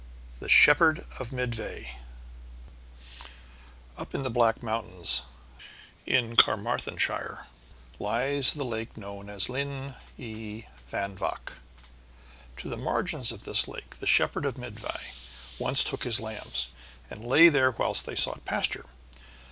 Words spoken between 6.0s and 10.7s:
in Caermarthenshire lies the lake known as Lyn y